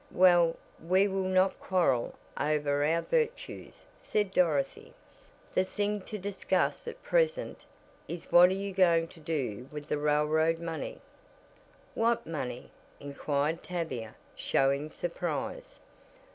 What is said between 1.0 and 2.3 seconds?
will not quarrel